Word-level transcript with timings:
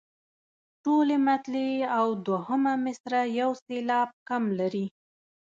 ټولې 0.83 1.15
مطلعې 1.27 1.79
او 1.97 2.07
دوهمه 2.25 2.73
مصرع 2.85 3.23
یو 3.39 3.49
سېلاب 3.63 4.09
کم 4.29 4.43
لري. 4.59 4.85